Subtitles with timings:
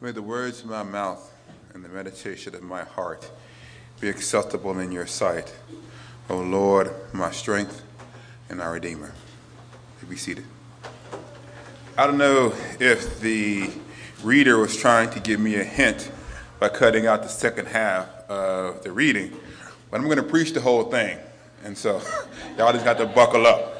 [0.00, 1.34] May the words of my mouth
[1.74, 3.28] and the meditation of my heart
[4.00, 5.52] be acceptable in your sight,
[6.30, 7.82] O Lord, my strength
[8.48, 9.12] and our Redeemer.
[10.08, 10.44] Be seated.
[11.96, 13.70] I don't know if the
[14.22, 16.12] reader was trying to give me a hint
[16.60, 19.32] by cutting out the second half of the reading,
[19.90, 21.18] but I'm going to preach the whole thing.
[21.64, 22.00] And so
[22.56, 23.74] y'all just got to buckle up.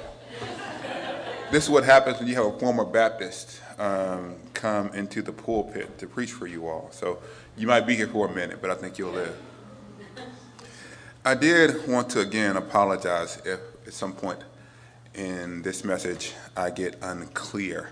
[1.52, 5.98] This is what happens when you have a former Baptist um, come into the pulpit
[5.98, 6.88] to preach for you all.
[6.92, 7.18] So
[7.56, 9.36] you might be here for a minute, but I think you'll live.
[11.24, 14.40] I did want to again apologize if at some point
[15.14, 17.90] in this message I get unclear.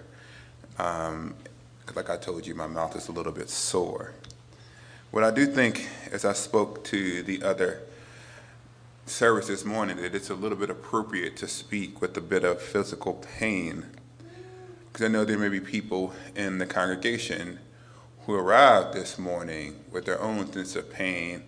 [0.78, 1.34] Um,
[1.95, 4.12] like I told you, my mouth is a little bit sore.
[5.11, 7.80] What I do think, as I spoke to the other
[9.06, 12.61] service this morning, that it's a little bit appropriate to speak with a bit of
[12.61, 13.87] physical pain
[14.96, 17.59] because I know there may be people in the congregation
[18.24, 21.42] who arrived this morning with their own sense of pain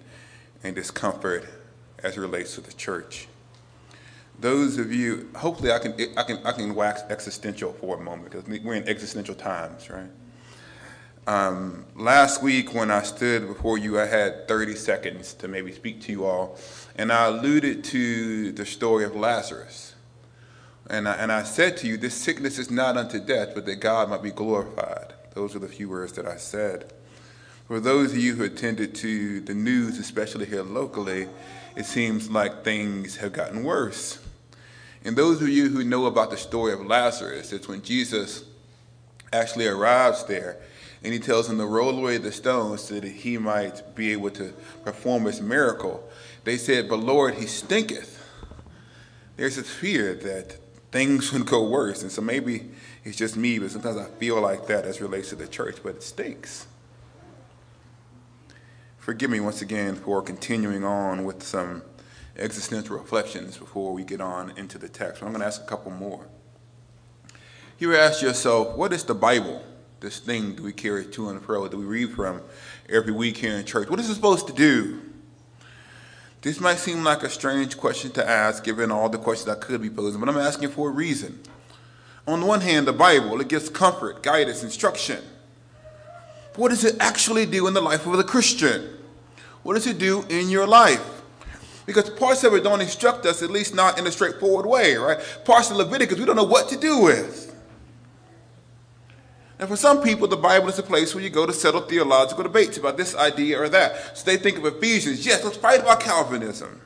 [0.62, 1.48] and discomfort
[2.00, 3.26] as it relates to the church.
[4.38, 8.30] Those of you, hopefully, I can I can I can wax existential for a moment
[8.30, 10.10] because we're in existential times, right?
[11.26, 16.02] Um, last week, when I stood before you, I had 30 seconds to maybe speak
[16.02, 16.58] to you all,
[16.96, 19.94] and I alluded to the story of Lazarus.
[20.90, 23.76] And I, and I said to you, this sickness is not unto death, but that
[23.76, 25.12] God might be glorified.
[25.34, 26.92] Those are the few words that I said.
[27.66, 31.28] For those of you who attended to the news, especially here locally,
[31.76, 34.18] it seems like things have gotten worse.
[35.04, 38.44] And those of you who know about the story of Lazarus, it's when Jesus
[39.32, 40.56] actually arrives there
[41.04, 44.30] and he tells him to roll away the stones so that he might be able
[44.30, 44.52] to
[44.84, 46.08] perform his miracle.
[46.44, 48.24] They said, But Lord, he stinketh.
[49.36, 50.56] There's a fear that
[50.90, 52.02] things would go worse.
[52.02, 52.70] And so maybe
[53.04, 55.96] it's just me, but sometimes I feel like that as relates to the church, but
[55.96, 56.66] it stinks.
[58.98, 61.82] Forgive me once again for continuing on with some
[62.36, 65.22] existential reflections before we get on into the text.
[65.22, 66.26] I'm going to ask a couple more.
[67.78, 69.64] You ask yourself, what is the Bible?
[70.00, 72.42] This thing that we carry to and fro that we read from
[72.88, 73.88] every week here in church.
[73.88, 75.00] What is it supposed to do?
[76.40, 79.82] This might seem like a strange question to ask given all the questions I could
[79.82, 81.40] be posing, but I'm asking for a reason.
[82.28, 85.18] On the one hand, the Bible, it gives comfort, guidance, instruction.
[86.54, 88.88] What does it actually do in the life of the Christian?
[89.62, 91.22] What does it do in your life?
[91.86, 95.18] Because parts of it don't instruct us, at least not in a straightforward way, right?
[95.44, 97.57] Parts of Leviticus we don't know what to do with.
[99.58, 102.44] And for some people, the Bible is a place where you go to settle theological
[102.44, 104.16] debates about this idea or that.
[104.16, 105.26] So they think of Ephesians.
[105.26, 106.80] Yes, let's fight about Calvinism.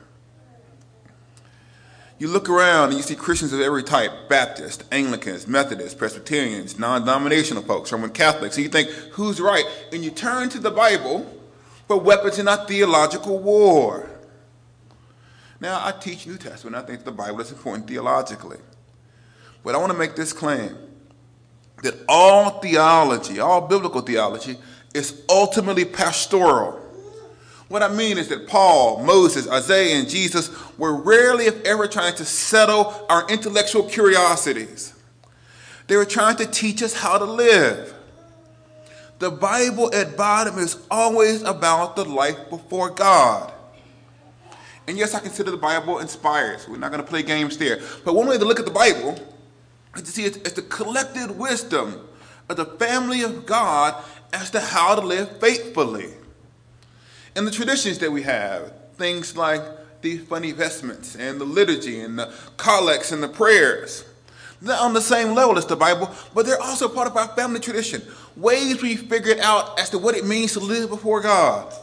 [2.17, 7.01] You look around and you see Christians of every type Baptists, Anglicans, Methodists, Presbyterians, non
[7.01, 8.55] denominational folks, Roman Catholics.
[8.55, 9.65] And you think, who's right?
[9.91, 11.29] And you turn to the Bible
[11.87, 14.09] for weapons in our theological war.
[15.59, 16.75] Now, I teach New Testament.
[16.75, 18.59] I think the Bible is important theologically.
[19.63, 20.77] But I want to make this claim
[21.83, 24.57] that all theology, all biblical theology,
[24.93, 26.79] is ultimately pastoral.
[27.67, 32.15] What I mean is that Paul, Moses, Isaiah, and Jesus were rarely, if ever, trying
[32.15, 34.93] to settle our intellectual curiosities.
[35.87, 37.93] They were trying to teach us how to live.
[39.19, 43.51] The Bible at bottom is always about the life before God.
[44.87, 47.79] And yes, I consider the Bible inspired, so we're not going to play games there.
[48.03, 49.17] But one way to look at the Bible
[50.01, 52.07] see it's, it's the collected wisdom
[52.49, 56.09] of the family of God as to how to live faithfully.
[57.35, 59.61] And the traditions that we have, things like
[60.01, 64.05] the funny vestments and the liturgy and the collects and the prayers,
[64.61, 67.59] they're on the same level as the Bible, but they're also part of our family
[67.59, 68.01] tradition.
[68.37, 71.73] Ways we figured out as to what it means to live before God.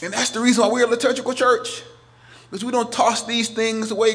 [0.00, 1.82] And that's the reason why we're a liturgical church.
[2.48, 4.14] Because we don't toss these things away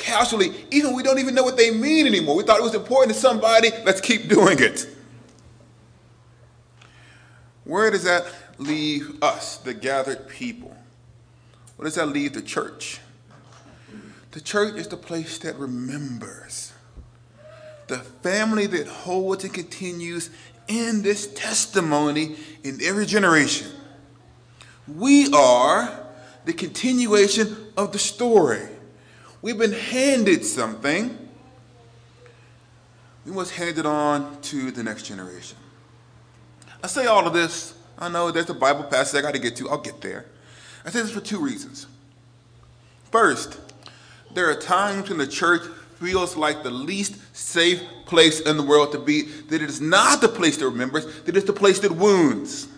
[0.00, 2.34] casually, even we don't even know what they mean anymore.
[2.34, 4.88] We thought it was important to somebody, let's keep doing it.
[7.64, 8.24] Where does that
[8.58, 10.76] leave us, the gathered people?
[11.76, 13.00] Where does that leave the church?
[14.32, 16.72] The church is the place that remembers,
[17.88, 20.30] the family that holds and continues
[20.68, 23.68] in this testimony in every generation.
[24.88, 26.00] We are
[26.44, 28.68] the continuation of the story.
[29.42, 31.28] We've been handed something.
[33.24, 35.56] We must hand it on to the next generation.
[36.82, 37.74] I say all of this.
[37.98, 39.68] I know there's a Bible passage I got to get to.
[39.68, 40.26] I'll get there.
[40.84, 41.86] I say this for two reasons.
[43.10, 43.60] First,
[44.32, 45.62] there are times when the church
[46.00, 50.20] feels like the least safe place in the world to be, that it is not
[50.20, 52.68] the place that remembers, that it's the place that wounds.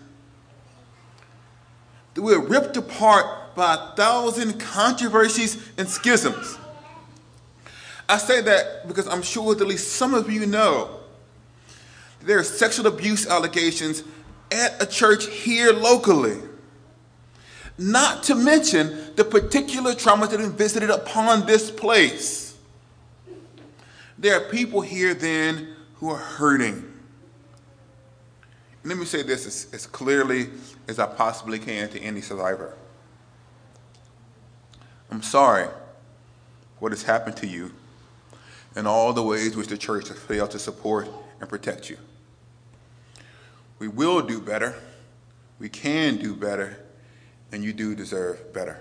[2.14, 6.58] That we're ripped apart by a thousand controversies and schisms.
[8.08, 11.00] I say that because I'm sure that at least some of you know
[12.20, 14.04] there are sexual abuse allegations
[14.50, 16.38] at a church here locally.
[17.78, 22.56] Not to mention the particular trauma that has visited upon this place.
[24.18, 26.92] There are people here then who are hurting.
[28.84, 30.50] Let me say this as, as clearly
[30.86, 32.74] as I possibly can to any survivor.
[35.12, 35.68] I'm sorry
[36.78, 37.72] what has happened to you
[38.74, 41.06] and all the ways which the church has failed to support
[41.38, 41.98] and protect you.
[43.78, 44.74] We will do better.
[45.58, 46.78] We can do better.
[47.52, 48.80] And you do deserve better.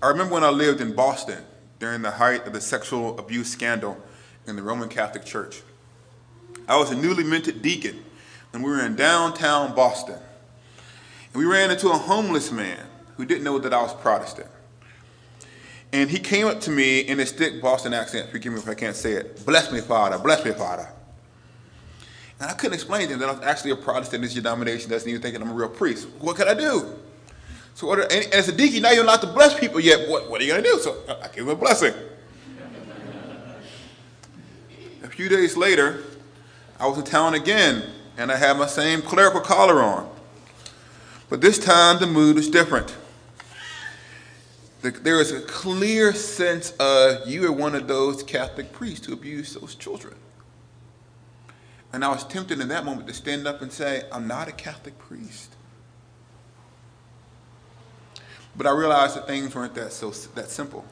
[0.00, 1.42] I remember when I lived in Boston
[1.80, 4.00] during the height of the sexual abuse scandal
[4.46, 5.60] in the Roman Catholic Church.
[6.68, 8.04] I was a newly minted deacon,
[8.52, 10.20] and we were in downtown Boston.
[11.34, 12.86] And we ran into a homeless man
[13.16, 14.48] who didn't know that I was Protestant.
[15.92, 18.74] And he came up to me in his thick Boston accent, forgive me if I
[18.74, 20.88] can't say it, bless me, Father, bless me, Father.
[22.40, 24.90] And I couldn't explain to him that I was actually a Protestant in this denomination
[24.90, 26.08] doesn't even think that I'm a real priest.
[26.18, 26.98] What could I do?
[27.74, 30.08] So what, and, as a deacon, now you're not to bless people yet.
[30.08, 30.78] What, what are you going to do?
[30.78, 31.94] So uh, I gave him a blessing.
[35.02, 36.02] a few days later,
[36.80, 37.84] I was in town again,
[38.16, 40.10] and I had my same clerical collar on.
[41.30, 42.94] But this time, the mood was different.
[44.82, 49.12] The, there is a clear sense of you are one of those Catholic priests who
[49.12, 50.16] abuse those children.
[51.92, 54.52] And I was tempted in that moment to stand up and say, I'm not a
[54.52, 55.54] Catholic priest.
[58.56, 60.84] But I realized that things weren't that, so, that simple.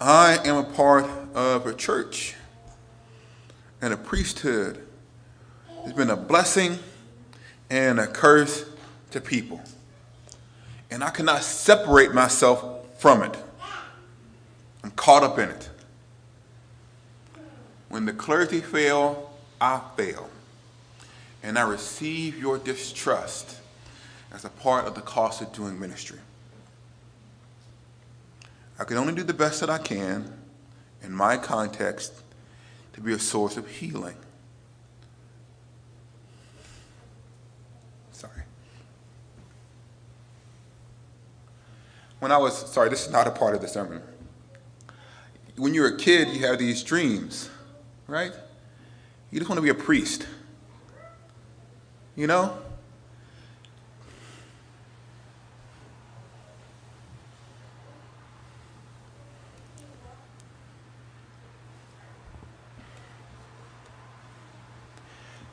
[0.00, 2.36] I am a part of a church
[3.82, 4.86] and a priesthood.
[5.84, 6.78] It's been a blessing
[7.68, 8.66] and a curse
[9.10, 9.60] to people.
[10.90, 12.64] And I cannot separate myself
[12.98, 13.36] from it.
[14.82, 15.68] I'm caught up in it.
[17.88, 20.28] When the clergy fail, I fail.
[21.42, 23.58] And I receive your distrust
[24.32, 26.18] as a part of the cost of doing ministry.
[28.78, 30.32] I can only do the best that I can
[31.02, 32.12] in my context
[32.92, 34.16] to be a source of healing.
[38.12, 38.42] Sorry.
[42.20, 44.02] When I was, sorry, this is not a part of the sermon.
[45.56, 47.50] When you're a kid, you have these dreams,
[48.06, 48.32] right?
[49.30, 50.26] You just want to be a priest.
[52.14, 52.58] You know?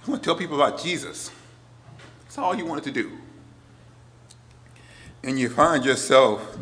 [0.06, 1.32] You want to tell people about Jesus.
[2.24, 3.18] That's all you wanted to do.
[5.28, 6.58] And you find yourself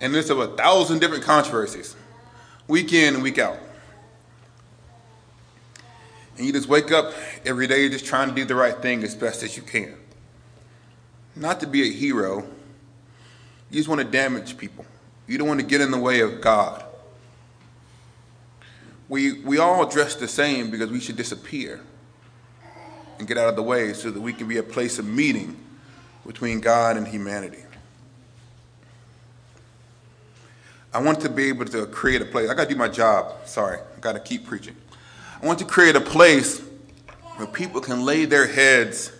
[0.00, 1.94] in the midst of a thousand different controversies,
[2.66, 3.56] week in and week out.
[6.36, 7.14] And you just wake up
[7.44, 9.94] every day just trying to do the right thing as best as you can.
[11.36, 12.40] Not to be a hero,
[13.70, 14.84] you just want to damage people.
[15.28, 16.84] You don't want to get in the way of God.
[19.08, 21.80] We, we all dress the same because we should disappear
[23.20, 25.56] and get out of the way so that we can be a place of meeting
[26.26, 27.63] between God and humanity.
[30.94, 32.48] I want to be able to create a place.
[32.48, 33.34] I got to do my job.
[33.46, 34.76] Sorry, I got to keep preaching.
[35.42, 36.62] I want to create a place
[37.34, 39.12] where people can lay their heads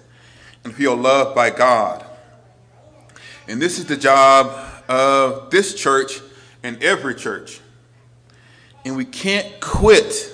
[0.63, 2.07] and feel loved by God.
[3.49, 6.21] And this is the job of this church
[6.63, 7.61] and every church.
[8.85, 10.33] And we can't quit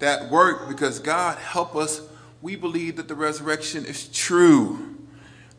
[0.00, 2.00] that work because God help us.
[2.42, 4.96] We believe that the resurrection is true.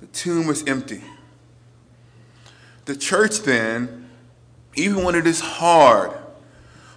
[0.01, 1.01] The tomb is empty.
[2.83, 4.06] The church then,
[4.77, 6.12] even when it is hard,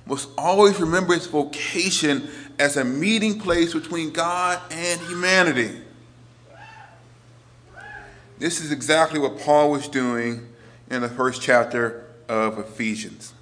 [0.06, 5.80] must always remember its vocation as a meeting place between God and humanity.
[8.38, 10.48] This is exactly what Paul was doing
[10.90, 13.32] in the first chapter of Ephesians.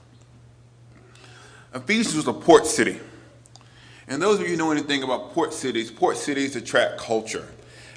[1.75, 2.99] Ephesians was a port city.
[4.09, 7.47] And those of you who know anything about port cities, port cities attract culture.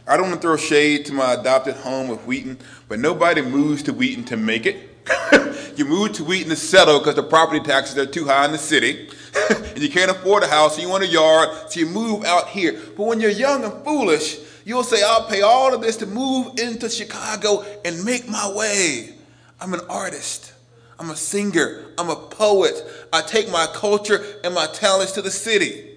[0.08, 2.58] I don't want to throw shade to my adopted home of Wheaton,
[2.88, 4.90] but nobody moves to Wheaton to make it.
[5.78, 8.58] you move to Wheaton to settle because the property taxes are too high in the
[8.58, 9.10] city.
[9.50, 12.50] and you can't afford a house, so you want a yard, so you move out
[12.50, 12.80] here.
[12.98, 16.60] But when you're young and foolish, you'll say, I'll pay all of this to move
[16.60, 19.16] into Chicago and make my way.
[19.60, 20.54] I'm an artist.
[21.00, 21.86] I'm a singer.
[21.98, 22.84] I'm a poet.
[23.12, 25.88] I take my culture and my talents to the city.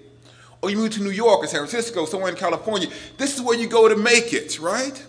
[0.61, 2.87] Or you move to New York or San Francisco, somewhere in California.
[3.17, 5.03] This is where you go to make it, right?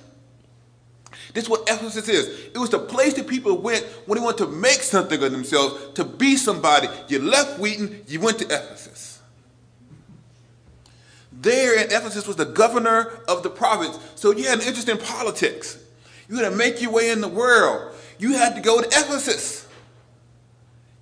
[1.36, 2.46] This is what Ephesus is.
[2.46, 5.92] It was the place that people went when they wanted to make something of themselves,
[5.92, 6.88] to be somebody.
[7.08, 9.20] You left Wheaton, you went to Ephesus.
[11.30, 13.98] There in Ephesus was the governor of the province.
[14.14, 15.78] So you had an interest in politics.
[16.26, 17.94] You had to make your way in the world.
[18.18, 19.68] You had to go to Ephesus.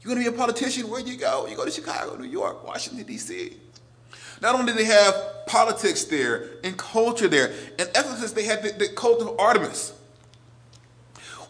[0.02, 1.46] You're going to be a politician, where do you go?
[1.46, 3.52] You go to Chicago, New York, Washington, D.C.
[4.42, 5.14] Not only did they have
[5.46, 9.92] politics there and culture there, in Ephesus they had the, the cult of Artemis,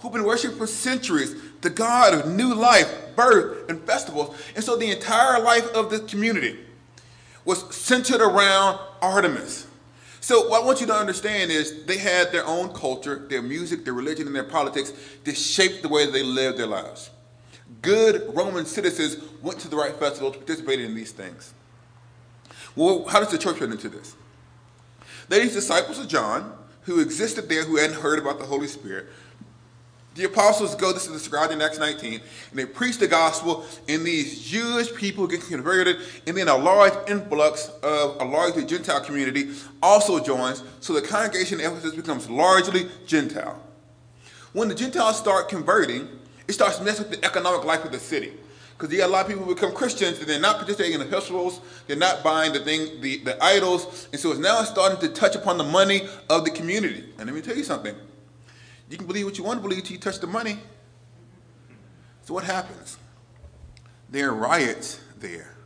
[0.04, 4.36] who've been worshipped for centuries, the god of new life, birth, and festivals.
[4.54, 6.58] And so the entire life of the community
[7.46, 9.66] was centered around Artemis.
[10.20, 13.86] So what I want you to understand is they had their own culture, their music,
[13.86, 14.92] their religion, and their politics
[15.24, 17.08] that shaped the way they lived their lives.
[17.80, 21.54] Good Roman citizens went to the right festivals, participated in these things.
[22.76, 24.16] Well, how does the church fit into this?
[25.30, 29.06] They're these disciples of John who existed there who hadn't heard about the Holy Spirit.
[30.14, 34.04] The apostles go, this is described in Acts 19, and they preach the gospel, and
[34.04, 35.96] these Jewish people get converted,
[36.28, 39.50] and then a large influx of a largely Gentile community
[39.82, 43.60] also joins, so the congregation in Ephesus becomes largely Gentile.
[44.52, 46.08] When the Gentiles start converting,
[46.46, 48.34] it starts messing with the economic life of the city.
[48.78, 51.00] Because you got a lot of people who become Christians and they're not participating in
[51.00, 55.00] the festivals, they're not buying the thing, the, the idols, and so it's now starting
[55.00, 57.04] to touch upon the money of the community.
[57.18, 57.96] And let me tell you something.
[58.90, 60.58] You can believe what you want to believe until you touch the money.
[62.22, 62.98] So what happens?
[64.10, 65.56] There are riots there.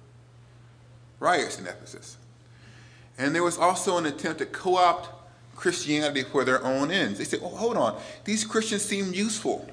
[1.20, 2.16] Riots in Ephesus.
[3.18, 5.08] And there was also an attempt to co-opt
[5.56, 7.18] Christianity for their own ends.
[7.18, 9.68] They said, oh, hold on, these Christians seem useful.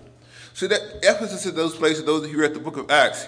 [0.53, 3.27] So that Ephesus is those places, those of you read the book of Acts,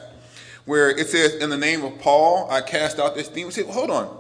[0.66, 3.52] where it says, in the name of Paul, I cast out this demon.
[3.52, 4.18] Say, well, hold on.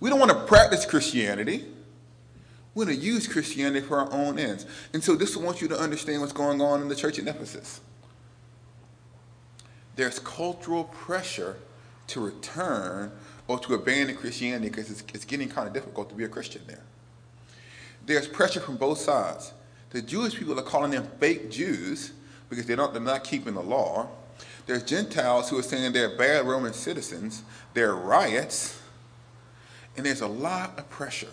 [0.00, 1.64] We don't want to practice Christianity.
[2.76, 4.66] We want to use Christianity for our own ends.
[4.92, 7.80] And so this wants you to understand what's going on in the church in Ephesus.
[9.96, 11.56] There's cultural pressure
[12.08, 13.12] to return
[13.48, 16.60] or to abandon Christianity because it's, it's getting kind of difficult to be a Christian
[16.66, 16.82] there.
[18.04, 19.54] There's pressure from both sides.
[19.88, 22.12] The Jewish people are calling them fake Jews
[22.50, 24.10] because they don't, they're not keeping the law.
[24.66, 27.42] There's Gentiles who are saying they're bad Roman citizens.
[27.72, 28.78] There are riots.
[29.96, 31.32] And there's a lot of pressure.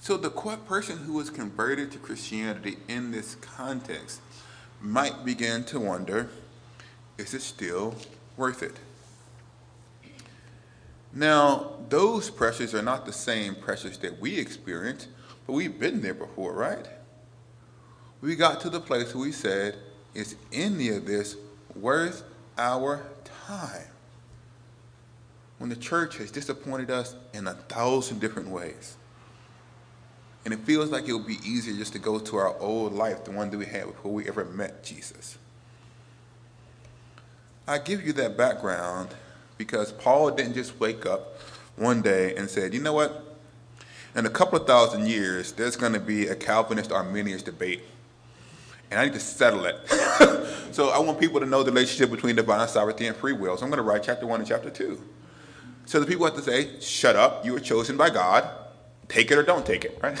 [0.00, 4.22] So the person who was converted to Christianity in this context
[4.80, 6.30] might begin to wonder,
[7.18, 7.94] is it still
[8.38, 8.78] worth it?
[11.12, 15.06] Now, those pressures are not the same pressures that we experience,
[15.46, 16.88] but we've been there before, right?
[18.22, 19.76] we got to the place where we said,
[20.14, 21.36] is any of this
[21.74, 22.22] worth
[22.56, 23.04] our
[23.46, 23.86] time?
[25.58, 28.96] When the church has disappointed us in a thousand different ways.
[30.44, 33.24] And it feels like it would be easier just to go to our old life,
[33.24, 35.36] the one that we had before we ever met Jesus.
[37.68, 39.14] I give you that background
[39.58, 41.38] because Paul didn't just wake up
[41.76, 43.36] one day and said, you know what?
[44.16, 47.82] In a couple of thousand years, there's going to be a Calvinist Arminian debate
[48.90, 49.76] and I need to settle it.
[50.72, 53.56] so I want people to know the relationship between divine sovereignty and free will.
[53.56, 55.00] So I'm going to write chapter one and chapter two.
[55.86, 58.48] So the people have to say, shut up, you were chosen by God,
[59.10, 60.18] take it or don't take it, right?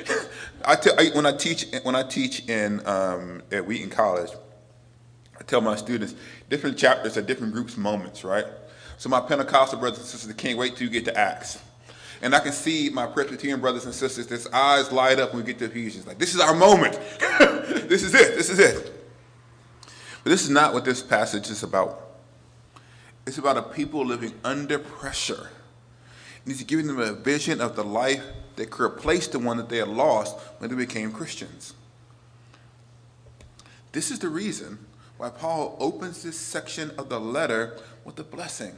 [0.64, 4.30] I tell, when I teach, when I teach in, um, at Wheaton College,
[5.38, 6.14] I tell my students,
[6.48, 8.44] different chapters are different groups moments, right?
[8.98, 11.58] So my Pentecostal brothers and sisters can't wait till you get to Acts.
[12.22, 15.46] And I can see my Presbyterian brothers and sisters, their eyes light up when we
[15.46, 16.06] get to Ephesians.
[16.06, 17.00] Like, this is our moment.
[17.88, 18.36] this is it.
[18.36, 18.92] This is it.
[20.22, 22.08] But this is not what this passage is about.
[23.26, 25.48] It's about a people living under pressure.
[26.44, 28.24] And he's giving them a vision of the life
[28.56, 31.74] that could replace the one that they had lost when they became Christians.
[33.92, 34.78] This is the reason
[35.16, 38.74] why Paul opens this section of the letter with a blessing.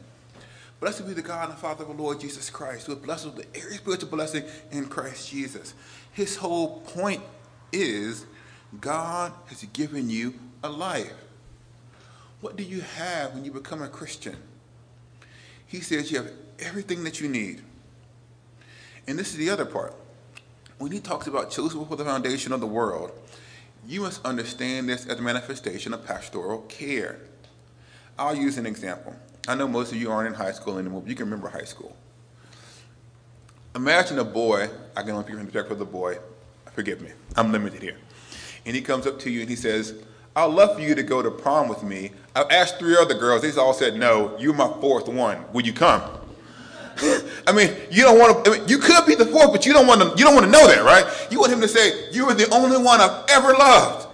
[0.81, 3.47] Blessed be the God and Father of the Lord Jesus Christ, who is blessed with
[3.55, 4.43] every spiritual blessing
[4.73, 5.75] in Christ Jesus.
[6.13, 7.23] His whole point
[7.71, 8.27] is
[8.81, 11.13] God has given you a life.
[12.41, 14.37] What do you have when you become a Christian?
[15.67, 17.63] He says you have everything that you need.
[19.07, 19.95] And this is the other part.
[20.79, 23.13] When he talks about chosen before the foundation of the world,
[23.87, 27.19] you must understand this as a manifestation of pastoral care.
[28.19, 29.15] I'll use an example.
[29.49, 31.65] I know most of you aren't in high school anymore, but you can remember high
[31.65, 31.97] school.
[33.75, 36.19] Imagine a boy, I can only the for the boy,
[36.75, 37.97] forgive me, I'm limited here.
[38.65, 39.95] And he comes up to you and he says,
[40.37, 42.13] I'd love for you to go to prom with me.
[42.35, 43.43] I've asked three other girls.
[43.43, 44.37] They all said no.
[44.39, 45.45] You're my fourth one.
[45.53, 46.03] Will you come?
[47.47, 48.51] I mean, you don't want to.
[48.51, 50.09] I mean, you could be the fourth, but you don't want to.
[50.19, 51.05] You don't want to know that, right?
[51.31, 54.09] You want him to say, "You are the only one I've ever loved."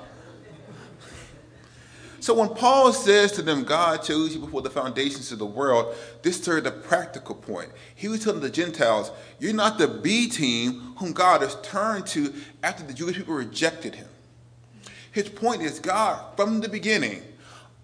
[2.21, 5.95] So when Paul says to them, God chose you before the foundations of the world,
[6.21, 7.71] this served a practical point.
[7.95, 12.35] He was telling the Gentiles, you're not the B team whom God has turned to
[12.63, 14.09] after the Jewish people rejected him.
[15.11, 17.23] His point is God, from the beginning,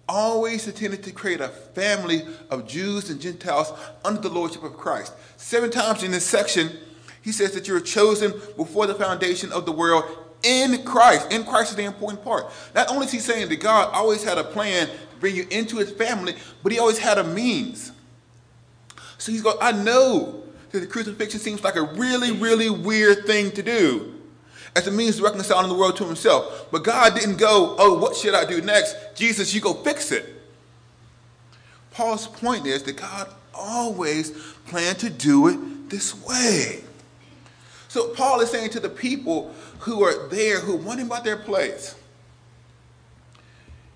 [0.07, 5.13] always intended to create a family of Jews and Gentiles under the lordship of Christ.
[5.37, 6.71] Seven times in this section,
[7.21, 10.05] he says that you're chosen before the foundation of the world
[10.43, 11.31] in Christ.
[11.31, 12.51] In Christ is the important part.
[12.75, 15.77] Not only is he saying that God always had a plan to bring you into
[15.77, 17.91] his family, but he always had a means.
[19.17, 23.51] So he's going, I know that the crucifixion seems like a really, really weird thing
[23.51, 24.14] to do
[24.75, 26.67] as a means of reconciling the world to himself.
[26.71, 28.95] But God didn't go, oh, what should I do next?
[29.15, 30.41] Jesus, you go fix it.
[31.91, 34.31] Paul's point is that God always
[34.67, 36.81] planned to do it this way.
[37.87, 41.37] So Paul is saying to the people who are there, who want him about their
[41.37, 41.95] place,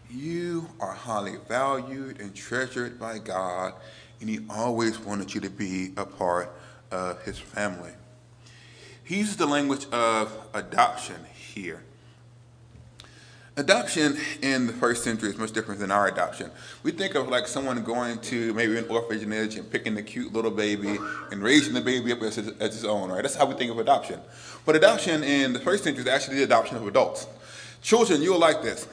[0.09, 3.73] you are highly valued and treasured by God,
[4.21, 6.51] and he always wanted you to be a part
[6.91, 7.91] of his family.
[9.09, 11.81] He uses the language of adoption here.
[13.57, 16.51] Adoption in the first century is much different than our adoption.
[16.83, 20.51] We think of like someone going to maybe an orphanage and picking the cute little
[20.51, 20.99] baby
[21.31, 23.23] and raising the baby up as his, as own, right?
[23.23, 24.19] That's how we think of adoption.
[24.63, 27.25] But adoption in the first century is actually the adoption of adults.
[27.81, 28.87] Children, you'll like this.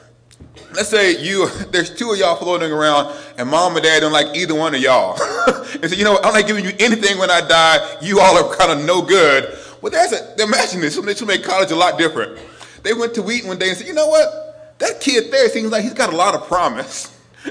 [0.73, 4.35] Let's say you there's two of y'all floating around and mom and dad don't like
[4.35, 5.15] either one of y'all.
[5.79, 7.97] and say, you know what, I'm not giving you anything when I die.
[8.01, 9.59] You all are kind of no good.
[9.87, 12.37] Well, that's a imagine this, this will make college a lot different.
[12.83, 14.75] They went to Wheaton one day and said, you know what?
[14.79, 17.17] that kid there seems like he's got a lot of promise.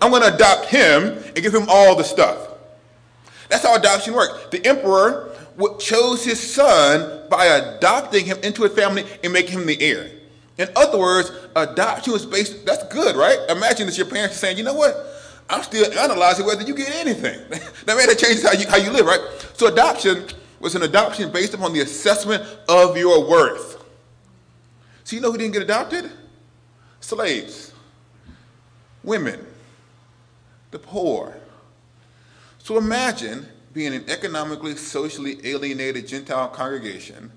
[0.00, 2.48] I'm going to adopt him and give him all the stuff.
[3.48, 4.46] That's how adoption works.
[4.50, 5.34] The emperor
[5.80, 10.12] chose his son by adopting him into a family and making him the heir.
[10.58, 13.38] In other words, adoption was based, that's good, right?
[13.50, 14.94] Imagine that your parents are saying, you know what?
[15.50, 17.40] I'm still analyzing whether you get anything.
[17.84, 19.20] that may have changes how you, how you live, right?
[19.54, 20.28] So adoption
[20.64, 23.84] was an adoption based upon the assessment of your worth.
[25.04, 26.10] So you know who didn't get adopted?
[27.04, 27.72] slaves,
[29.02, 29.44] women,
[30.70, 31.36] the poor.
[32.58, 37.30] So imagine being an economically, socially alienated Gentile congregation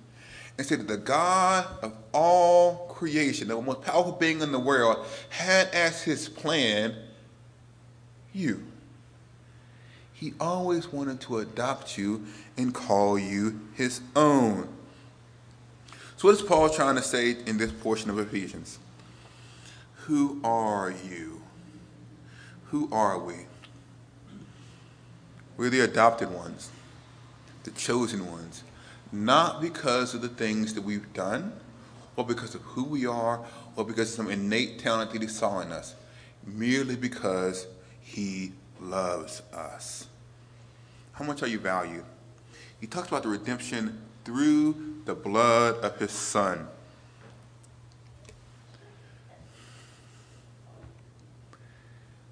[0.57, 5.05] and say that the God of all creation, the most powerful being in the world,
[5.29, 6.95] had as his plan
[8.33, 8.63] you.
[10.19, 12.25] He always wanted to adopt you
[12.57, 14.67] and call you his own.
[16.17, 18.79] So, what is Paul trying to say in this portion of Ephesians?
[20.05, 21.43] Who are you?
[22.71, 23.45] Who are we?
[25.55, 26.71] We're the adopted ones,
[27.63, 28.63] the chosen ones,
[29.11, 31.53] not because of the things that we've done,
[32.15, 35.59] or because of who we are, or because of some innate talent that He saw
[35.59, 35.93] in us,
[36.43, 37.67] merely because
[38.01, 40.07] He loves us.
[41.13, 42.05] How much are you valued?
[42.79, 46.67] He talks about the redemption through the blood of His Son.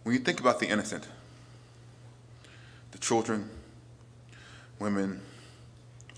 [0.03, 1.07] When you think about the innocent,
[2.91, 3.49] the children,
[4.77, 5.21] women,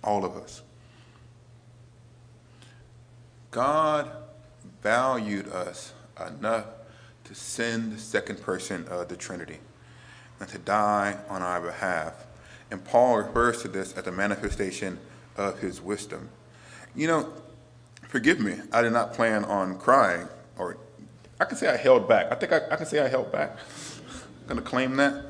[0.04, 0.62] all of us,
[3.52, 4.12] God
[4.84, 5.94] valued us
[6.28, 6.66] enough
[7.24, 9.60] to send the second person of the Trinity
[10.40, 12.26] and to die on our behalf.
[12.70, 15.00] And Paul refers to this as a manifestation
[15.36, 16.30] of his wisdom.
[16.96, 17.34] You know,
[18.08, 20.78] forgive me, I did not plan on crying or
[21.40, 22.32] I can say I held back.
[22.32, 23.58] I think I, I can say I held back.
[24.42, 25.24] I'm going to claim that.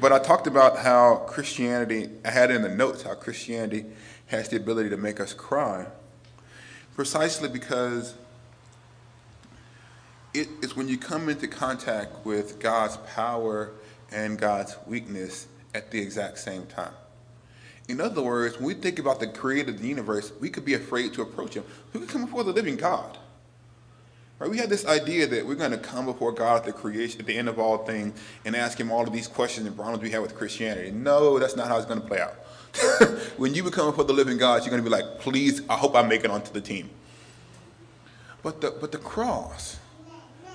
[0.00, 3.84] But I talked about how Christianity, I had in the notes how Christianity
[4.26, 5.86] has the ability to make us cry
[6.94, 8.14] precisely because
[10.34, 13.72] it is when you come into contact with God's power
[14.12, 16.92] and God's weakness at the exact same time.
[17.88, 20.74] In other words, when we think about the creator of the universe, we could be
[20.74, 21.64] afraid to approach him.
[21.92, 23.18] Who could come before the living God?
[24.42, 24.50] Right?
[24.50, 27.26] We had this idea that we're going to come before God at the creation, at
[27.26, 30.10] the end of all things, and ask Him all of these questions and problems we
[30.10, 30.90] have with Christianity.
[30.90, 32.34] No, that's not how it's going to play out.
[33.36, 35.94] when you become before the living God, you're going to be like, please, I hope
[35.94, 36.90] I make it onto the team.
[38.42, 39.78] But the, but the cross,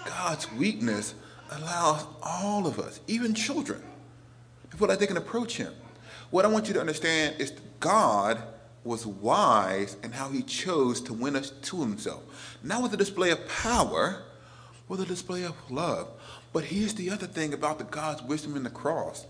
[0.05, 1.13] God's weakness,
[1.51, 3.81] allows all of us, even children,
[4.71, 5.73] to feel like they can approach Him.
[6.29, 8.41] What I want you to understand is God
[8.83, 12.57] was wise in how he chose to win us to himself.
[12.63, 14.23] Not with a display of power,
[14.87, 16.09] was a display of love.
[16.53, 19.25] But here's the other thing about the God's wisdom in the cross.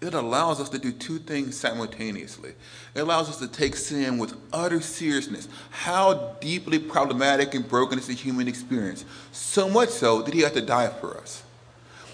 [0.00, 2.54] It allows us to do two things simultaneously.
[2.94, 5.46] It allows us to take sin with utter seriousness.
[5.70, 9.04] How deeply problematic and broken is the human experience?
[9.32, 11.42] So much so that he had to die for us.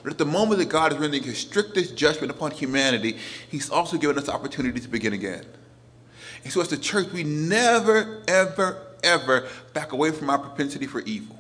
[0.03, 3.19] But at the moment that God is rendering his strictest judgment upon humanity,
[3.49, 5.45] he's also given us the opportunity to begin again.
[6.43, 11.01] And so as the church, we never, ever, ever back away from our propensity for
[11.01, 11.36] evil.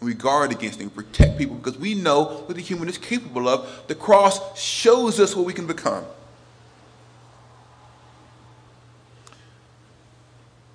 [0.00, 3.48] And we guard against and protect people because we know what the human is capable
[3.48, 3.84] of.
[3.86, 6.04] The cross shows us what we can become.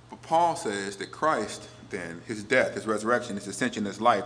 [0.10, 4.26] But Paul says that Christ, then, his death, his resurrection, his ascension, his life,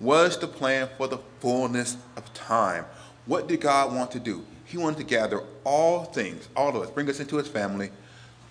[0.00, 2.84] was the plan for the fullness of time.
[3.26, 4.44] What did God want to do?
[4.64, 7.90] He wanted to gather all things, all of us, bring us into his family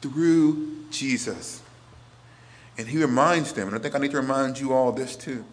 [0.01, 1.61] through Jesus.
[2.77, 5.45] And he reminds them, and I think I need to remind you all this too.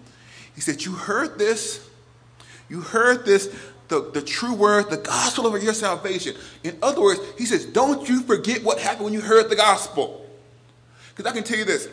[0.55, 1.88] He said, You heard this.
[2.69, 3.55] You heard this,
[3.88, 6.35] the, the true word, the gospel of your salvation.
[6.62, 10.27] In other words, he says, Don't you forget what happened when you heard the gospel.
[11.14, 11.88] Because I can tell you this.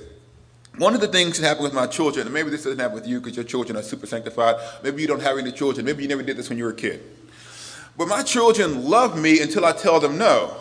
[0.78, 3.06] One of the things that happened with my children, and maybe this doesn't happen with
[3.06, 4.56] you because your children are super sanctified.
[4.84, 5.86] Maybe you don't have any children.
[5.86, 7.02] Maybe you never did this when you were a kid.
[7.98, 10.56] But my children love me until I tell them no.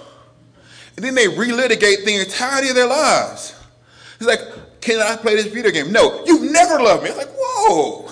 [0.97, 3.55] And then they relitigate the entirety of their lives.
[4.17, 4.41] It's like,
[4.81, 5.93] can I play this video game?
[5.93, 7.11] No, you've never loved me.
[7.11, 8.09] It's like, whoa,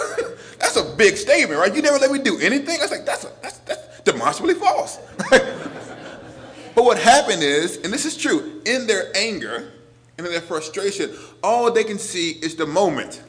[0.58, 1.74] that's a big statement, right?
[1.74, 2.78] You never let me do anything.
[2.78, 4.98] I was like, that's, a, that's, that's demonstrably false.
[5.30, 9.72] but what happened is, and this is true, in their anger
[10.18, 11.10] and in their frustration,
[11.42, 13.22] all they can see is the moment.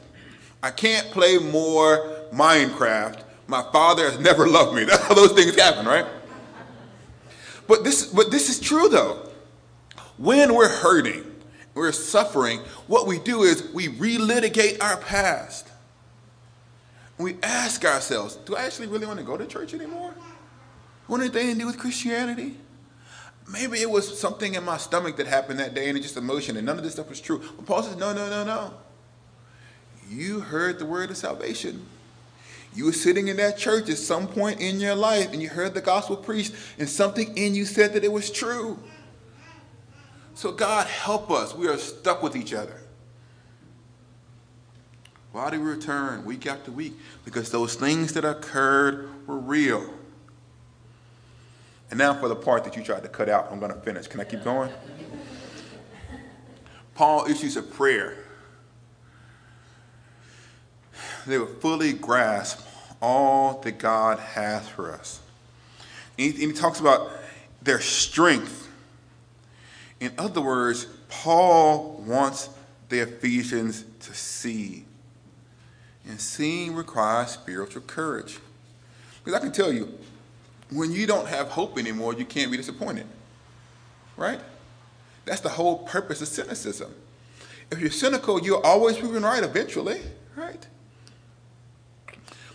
[0.62, 3.22] I can't play more Minecraft.
[3.46, 4.84] My father has never loved me.
[4.84, 6.06] That's how those things happen, right?
[7.66, 9.28] But this, but this is true though.
[10.18, 11.29] When we're hurting,
[11.80, 15.66] we're suffering, what we do is we relitigate our past.
[17.16, 20.14] We ask ourselves, do I actually really want to go to church anymore?
[21.08, 22.56] Want anything to do with Christianity?
[23.50, 26.58] Maybe it was something in my stomach that happened that day and it's just emotion
[26.58, 27.42] and none of this stuff was true.
[27.56, 28.74] But Paul says, no, no, no, no.
[30.06, 31.86] You heard the word of salvation.
[32.74, 35.72] You were sitting in that church at some point in your life and you heard
[35.72, 38.78] the gospel preached and something in you said that it was true.
[40.40, 41.54] So, God, help us.
[41.54, 42.80] We are stuck with each other.
[45.32, 46.94] Why do we return week after week?
[47.26, 49.92] Because those things that occurred were real.
[51.90, 54.06] And now for the part that you tried to cut out, I'm going to finish.
[54.06, 54.70] Can I keep going?
[56.94, 58.16] Paul issues a prayer.
[61.26, 62.66] They would fully grasp
[63.02, 65.20] all that God has for us.
[66.18, 67.10] And he, and he talks about
[67.60, 68.59] their strength
[70.00, 72.48] in other words, Paul wants
[72.88, 74.84] the Ephesians to see.
[76.08, 78.38] And seeing requires spiritual courage.
[79.22, 79.92] Because I can tell you,
[80.70, 83.06] when you don't have hope anymore, you can't be disappointed.
[84.16, 84.40] Right?
[85.26, 86.94] That's the whole purpose of cynicism.
[87.70, 90.00] If you're cynical, you're always proven right eventually,
[90.34, 90.66] right?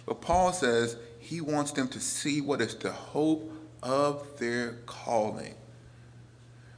[0.06, 5.56] But Paul says he wants them to see what is the hope of their calling.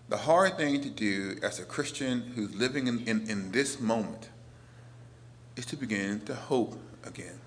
[0.10, 4.30] The hard thing to do as a Christian who's living in, in, in this moment
[5.58, 7.40] is to begin to hope again.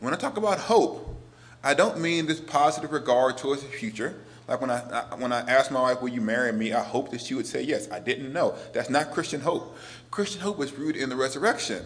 [0.00, 1.16] When I talk about hope,
[1.62, 4.14] I don't mean this positive regard towards the future.
[4.46, 7.10] Like when I, I, when I asked my wife, "Will you marry me?" I hope
[7.12, 7.90] that she would say yes.
[7.90, 8.54] I didn't know.
[8.74, 9.74] That's not Christian hope.
[10.10, 11.82] Christian hope is rooted in the resurrection.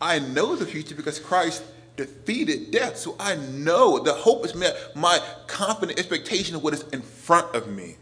[0.00, 1.64] I know the future because Christ
[1.96, 4.76] defeated death, so I know the hope is met.
[4.94, 7.96] My confident expectation of what is in front of me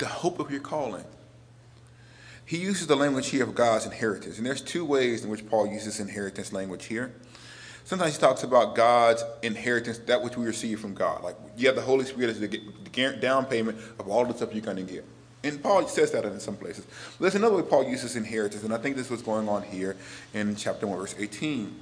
[0.00, 1.04] the hope of your calling.
[2.44, 4.38] He uses the language here of God's inheritance.
[4.38, 7.14] And there's two ways in which Paul uses inheritance language here.
[7.84, 11.22] Sometimes he talks about God's inheritance, that which we receive from God.
[11.22, 14.64] Like you have the Holy Spirit as the down payment of all the stuff you're
[14.64, 15.04] going to get.
[15.42, 16.86] And Paul says that in some places.
[16.86, 19.62] But there's another way Paul uses inheritance, and I think this is what's going on
[19.62, 19.96] here
[20.34, 21.74] in chapter 1, verse 18.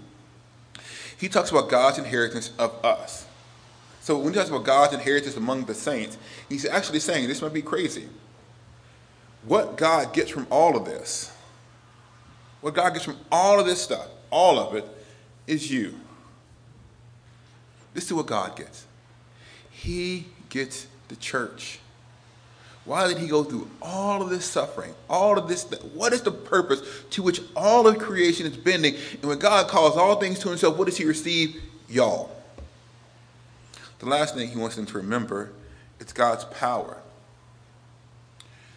[1.19, 3.27] He talks about God's inheritance of us.
[4.09, 6.17] So when he talks about God's inheritance among the saints,
[6.49, 8.09] he's actually saying this might be crazy.
[9.45, 11.31] What God gets from all of this,
[12.63, 14.89] what God gets from all of this stuff, all of it,
[15.47, 15.93] is you.
[17.93, 18.87] This is what God gets.
[19.71, 21.79] He gets the church.
[22.87, 25.65] Why did he go through all of this suffering, all of this?
[25.93, 28.95] What is the purpose to which all of creation is bending?
[29.21, 31.61] And when God calls all things to himself, what does he receive?
[31.91, 32.38] Y'all.
[33.99, 35.51] The last thing he wants them to remember
[35.99, 36.99] is God's power.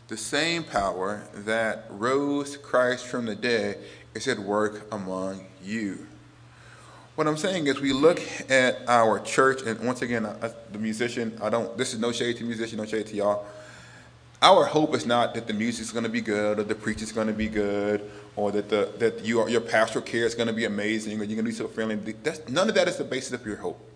[0.07, 3.77] The same power that rose Christ from the dead
[4.13, 6.07] is at work among you.
[7.15, 11.37] What I'm saying is, we look at our church, and once again, I, the musician,
[11.41, 13.45] I don't, this is no shade to musician, no shade to y'all.
[14.41, 17.27] Our hope is not that the music's going to be good, or the preaching's going
[17.27, 20.53] to be good, or that the that you are, your pastoral care is going to
[20.53, 21.95] be amazing, or you're going to be so friendly.
[22.23, 23.90] That's, none of that is the basis of your hope.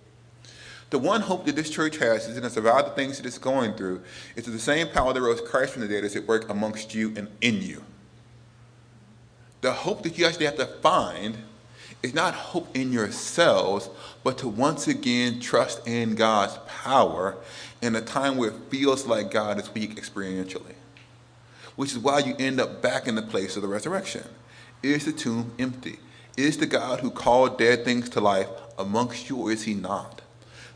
[0.92, 3.38] The one hope that this church has is in the survive the things that it's
[3.38, 4.02] going through
[4.36, 7.14] is the same power that rose Christ from the dead is at work amongst you
[7.16, 7.84] and in you.
[9.62, 11.38] The hope that you actually have to find
[12.04, 13.90] is not hope in yourselves,
[14.24, 17.36] but to once again trust in God's power
[17.82, 20.76] in a time where it feels like God is weak experientially.
[21.76, 24.24] Which is why you end up back in the place of the resurrection.
[24.84, 25.98] Is the tomb empty?
[26.38, 30.22] Is the God who called dead things to life amongst you, or is he not?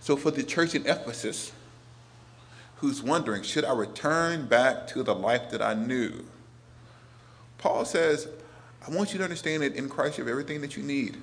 [0.09, 1.51] So for the church in Ephesus,
[2.77, 6.25] who's wondering, should I return back to the life that I knew?
[7.59, 8.27] Paul says,
[8.87, 11.15] I want you to understand that in Christ you have everything that you need.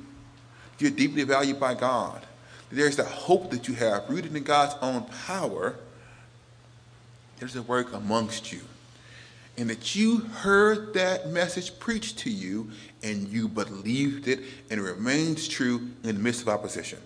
[0.79, 2.25] You're deeply valued by God.
[2.70, 5.75] There's the hope that you have rooted in God's own power.
[7.40, 8.61] There's a work amongst you.
[9.59, 12.70] And that you heard that message preached to you
[13.03, 17.01] and you believed it and it remains true in the midst of opposition.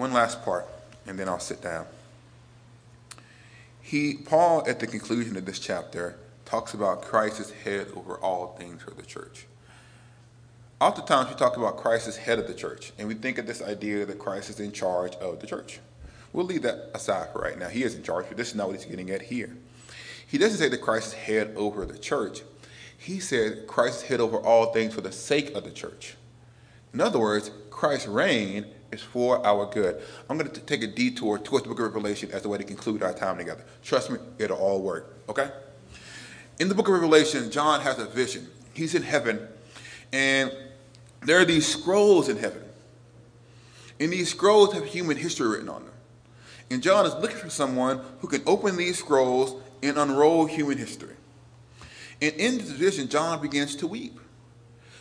[0.00, 0.66] One last part,
[1.06, 1.84] and then I'll sit down.
[3.82, 8.56] He, Paul, at the conclusion of this chapter, talks about Christ as head over all
[8.58, 9.44] things for the church.
[10.80, 13.60] Oftentimes, we talk about Christ as head of the church, and we think of this
[13.60, 15.80] idea that Christ is in charge of the church.
[16.32, 17.68] We'll leave that aside for right now.
[17.68, 19.54] He is in charge, but this is not what he's getting at here.
[20.26, 22.40] He doesn't say that Christ is head over the church.
[22.96, 26.14] He said Christ is head over all things for the sake of the church.
[26.94, 30.02] In other words, Christ's reign is for our good.
[30.28, 32.64] I'm going to take a detour towards the book of Revelation as a way to
[32.64, 33.64] conclude our time together.
[33.82, 35.50] Trust me, it'll all work, okay?
[36.58, 38.48] In the book of Revelation, John has a vision.
[38.74, 39.46] He's in heaven,
[40.12, 40.52] and
[41.22, 42.62] there are these scrolls in heaven.
[43.98, 45.92] And these scrolls have human history written on them.
[46.70, 51.16] And John is looking for someone who can open these scrolls and unroll human history.
[52.22, 54.18] And in this vision, John begins to weep.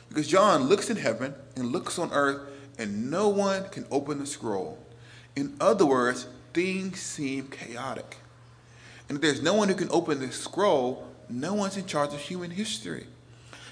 [0.10, 2.50] Because John looks in heaven and looks on earth
[2.80, 4.80] and no one can open the scroll.
[5.36, 8.18] In other words, things seem chaotic.
[9.08, 12.20] And if there's no one who can open the scroll, no one's in charge of
[12.20, 13.06] human history.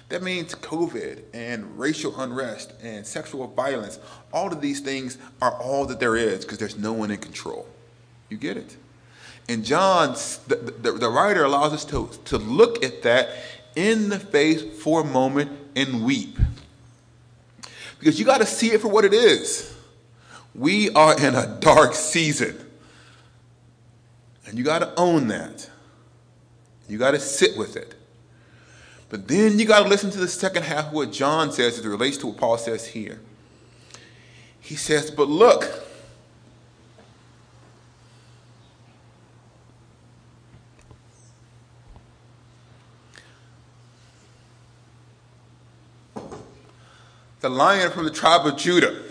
[0.09, 3.99] That means COVID and racial unrest and sexual violence,
[4.31, 7.67] all of these things are all that there is because there's no one in control.
[8.29, 8.77] You get it?
[9.49, 10.13] And John,
[10.47, 13.29] the, the, the, writer allows us to, to look at that
[13.75, 16.37] in the face for a moment and weep
[17.99, 19.75] because you got to see it for what it is.
[20.53, 22.57] We are in a dark season.
[24.45, 25.69] And you got to own that.
[26.87, 27.95] You got to sit with it.
[29.09, 31.85] But then you got to listen to the second half of what John says as
[31.85, 33.19] it relates to what Paul says here.
[34.59, 35.76] He says, But look,
[47.47, 49.03] the lion from the tribe of Judah,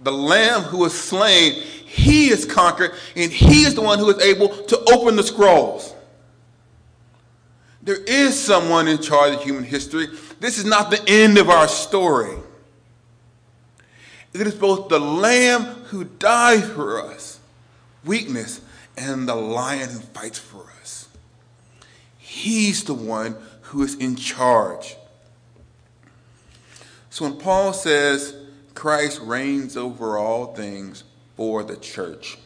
[0.00, 4.22] the lamb who was slain, he is conquered, and he is the one who is
[4.22, 5.92] able to open the scrolls.
[7.82, 10.06] There is someone in charge of human history.
[10.38, 12.36] This is not the end of our story.
[14.32, 17.40] It is both the lamb who died for us,
[18.04, 18.60] weakness,
[18.96, 21.08] and the lion who fights for us.
[22.18, 24.94] He's the one who is in charge.
[27.18, 28.32] So when Paul says
[28.74, 31.02] Christ reigns over all things
[31.34, 32.38] for the church,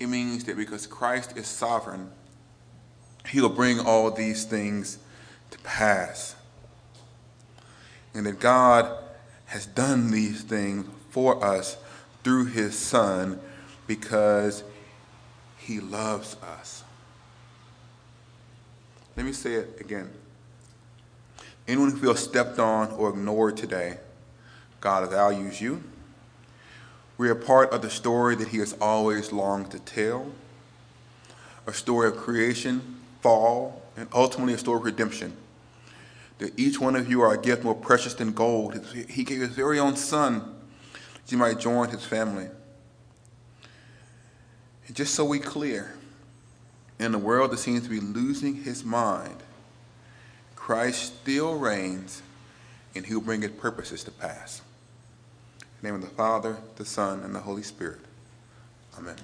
[0.00, 2.10] it means that because Christ is sovereign,
[3.28, 4.98] he will bring all these things
[5.52, 6.34] to pass.
[8.12, 9.04] And that God
[9.46, 11.76] has done these things for us
[12.24, 13.38] through his Son
[13.86, 14.64] because
[15.58, 16.82] he loves us.
[19.16, 20.10] Let me say it again.
[21.68, 23.98] Anyone who feels stepped on or ignored today,
[24.80, 25.82] God values you.
[27.18, 30.32] We are part of the story that He has always longed to tell
[31.66, 35.36] a story of creation, fall, and ultimately a story of redemption.
[36.38, 38.80] That each one of you are a gift more precious than gold.
[39.08, 40.56] He gave His very own Son
[40.94, 42.48] that you might join His family.
[44.86, 45.92] And just so we clear,
[46.98, 49.42] in a world that seems to be losing his mind,
[50.68, 52.20] Christ still reigns,
[52.94, 54.60] and he'll bring his purposes to pass.
[55.62, 58.00] In the name of the Father, the Son, and the Holy Spirit.
[58.98, 59.16] Amen.